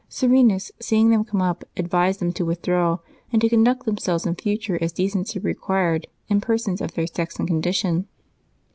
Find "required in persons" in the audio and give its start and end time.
5.37-6.81